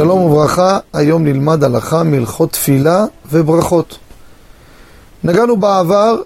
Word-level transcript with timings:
שלום 0.00 0.20
וברכה, 0.20 0.78
היום 0.92 1.24
נלמד 1.24 1.64
הלכה 1.64 2.02
מהלכות 2.02 2.52
תפילה 2.52 3.04
וברכות. 3.32 3.98
נגענו 5.24 5.56
בעבר 5.56 6.16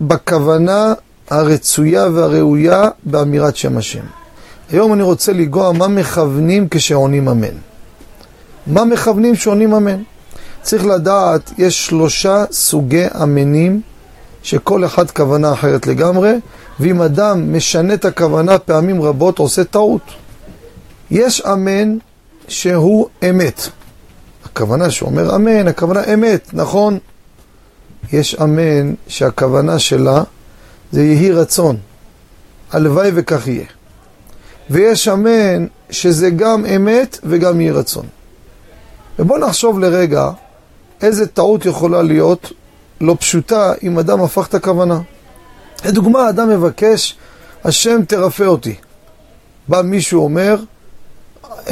בכוונה 0.00 0.94
הרצויה 1.30 2.08
והראויה 2.14 2.84
באמירת 3.04 3.56
שם 3.56 3.78
השם. 3.78 4.04
היום 4.70 4.92
אני 4.92 5.02
רוצה 5.02 5.32
לגוע 5.32 5.72
מה 5.72 5.88
מכוונים 5.88 6.68
כשעונים 6.70 7.28
אמן. 7.28 7.56
מה 8.66 8.84
מכוונים 8.84 9.34
שעונים 9.34 9.74
אמן? 9.74 10.02
צריך 10.62 10.86
לדעת, 10.86 11.50
יש 11.58 11.86
שלושה 11.86 12.44
סוגי 12.50 13.06
אמנים 13.22 13.80
שכל 14.42 14.84
אחד 14.84 15.10
כוונה 15.10 15.52
אחרת 15.52 15.86
לגמרי, 15.86 16.32
ואם 16.80 17.02
אדם 17.02 17.56
משנה 17.56 17.94
את 17.94 18.04
הכוונה 18.04 18.58
פעמים 18.58 19.02
רבות 19.02 19.38
עושה 19.38 19.64
טעות. 19.64 20.02
יש 21.10 21.40
אמן 21.40 21.98
שהוא 22.48 23.08
אמת. 23.30 23.68
הכוונה 24.44 24.90
שאומר 24.90 25.36
אמן, 25.36 25.68
הכוונה 25.68 26.04
אמת, 26.14 26.50
נכון? 26.52 26.98
יש 28.12 28.34
אמן 28.34 28.94
שהכוונה 29.06 29.78
שלה 29.78 30.22
זה 30.92 31.02
יהי 31.04 31.32
רצון. 31.32 31.76
הלוואי 32.72 33.10
וכך 33.14 33.48
יהיה. 33.48 33.66
ויש 34.70 35.08
אמן 35.08 35.66
שזה 35.90 36.30
גם 36.30 36.66
אמת 36.66 37.18
וגם 37.24 37.60
יהי 37.60 37.70
רצון. 37.70 38.06
ובואו 39.18 39.38
נחשוב 39.38 39.78
לרגע 39.78 40.30
איזה 41.02 41.26
טעות 41.26 41.66
יכולה 41.66 42.02
להיות 42.02 42.52
לא 43.00 43.16
פשוטה 43.20 43.72
אם 43.82 43.98
אדם 43.98 44.22
הפך 44.22 44.46
את 44.46 44.54
הכוונה. 44.54 45.00
לדוגמה, 45.84 46.28
אדם 46.28 46.48
מבקש, 46.48 47.16
השם 47.64 48.04
תרפא 48.08 48.42
אותי. 48.42 48.74
בא 49.68 49.82
מישהו 49.82 50.24
אומר, 50.24 50.56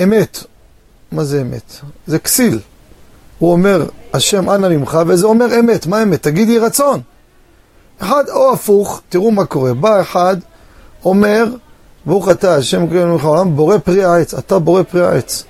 אמת. 0.03 0.45
מה 1.13 1.25
זה 1.25 1.41
אמת? 1.41 1.73
זה 2.07 2.19
כסיל. 2.19 2.59
הוא 3.39 3.53
אומר, 3.53 3.87
השם 4.13 4.51
אנא 4.51 4.69
ממך, 4.69 4.99
וזה 5.07 5.27
אומר 5.27 5.61
אמת. 5.61 5.87
מה 5.87 6.03
אמת? 6.03 6.23
תגידי 6.23 6.59
רצון. 6.59 7.01
אחד, 7.99 8.25
או 8.29 8.53
הפוך, 8.53 9.01
תראו 9.09 9.31
מה 9.31 9.45
קורה. 9.45 9.75
בא 9.75 10.01
אחד, 10.01 10.37
אומר, 11.05 11.47
ברוך 12.07 12.31
אתה, 12.31 12.55
השם 12.55 12.87
קוראים 12.87 13.15
לך 13.15 13.25
העולם, 13.25 13.57
בורא 13.57 13.79
פרי 13.79 14.05
העץ. 14.05 14.35
אתה 14.35 14.59
בורא 14.59 14.83
פרי 14.83 15.07
העץ. 15.07 15.45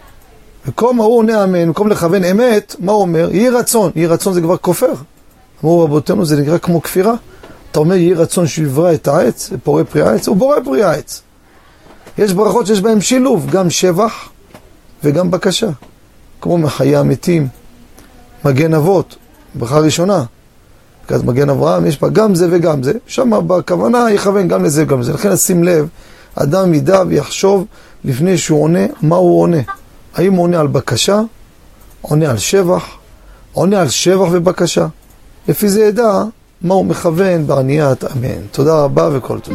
במקום 0.66 1.00
ההוא 1.00 1.18
עונה 1.18 1.44
אמן, 1.44 1.66
במקום 1.66 1.88
לכוון 1.88 2.24
אמת, 2.24 2.76
מה 2.78 2.92
הוא 2.92 3.00
אומר? 3.00 3.28
יהי 3.32 3.48
רצון. 3.48 3.90
יהי 3.94 4.06
רצון 4.06 4.34
זה 4.34 4.40
כבר 4.40 4.56
כופר. 4.56 4.92
אמרו 5.64 5.84
רבותינו, 5.84 6.24
זה 6.24 6.40
נקרא 6.40 6.58
כמו 6.58 6.82
כפירה. 6.82 7.14
אתה 7.70 7.78
אומר, 7.78 7.94
יהי 7.94 8.14
רצון 8.14 8.46
שיברא 8.46 8.94
את 8.94 9.08
העץ, 9.08 9.50
פורה 9.62 9.84
פרי 9.84 10.02
העץ, 10.02 10.28
הוא 10.28 10.36
בורא 10.36 10.56
פרי 10.64 10.82
העץ. 10.82 11.22
יש 12.18 12.32
ברכות 12.32 12.66
שיש 12.66 12.80
בהן 12.80 13.00
שילוב, 13.00 13.50
גם 13.50 13.70
שבח 13.70 14.28
וגם 15.04 15.30
בקשה. 15.30 15.68
כמו 16.40 16.58
מחיי 16.58 16.96
המתים, 16.96 17.48
מגן 18.44 18.74
אבות, 18.74 19.16
ברכה 19.54 19.78
ראשונה. 19.78 20.24
ברכת 21.10 21.24
מגן 21.24 21.50
אברהם, 21.50 21.86
יש 21.86 22.00
בה 22.00 22.08
גם 22.08 22.34
זה 22.34 22.48
וגם 22.50 22.82
זה. 22.82 22.92
שם 23.06 23.30
בכוונה 23.46 24.10
יכוון 24.10 24.48
גם 24.48 24.64
לזה 24.64 24.82
וגם 24.82 25.00
לזה. 25.00 25.12
לכן 25.12 25.36
שים 25.36 25.64
לב, 25.64 25.88
אדם 26.34 26.74
ידע 26.74 27.02
ויחשוב 27.08 27.64
לפני 28.04 28.38
שהוא 28.38 28.62
עונה, 28.62 28.86
מה 29.02 29.16
הוא 29.16 29.40
עונה. 29.40 29.60
האם 30.14 30.32
הוא 30.32 30.42
עונה 30.42 30.60
על 30.60 30.66
בקשה, 30.66 31.20
עונה 32.00 32.30
על 32.30 32.38
שבח, 32.38 32.84
עונה 33.52 33.80
על 33.80 33.88
שבח 33.88 34.28
ובקשה. 34.32 34.86
לפי 35.48 35.68
זה 35.68 35.84
ידע 35.84 36.22
מה 36.62 36.74
הוא 36.74 36.86
מכוון 36.86 37.46
בעניית 37.46 38.04
אמן. 38.04 38.46
תודה 38.50 38.74
רבה 38.74 39.08
וכל 39.12 39.40
טוב. 39.40 39.54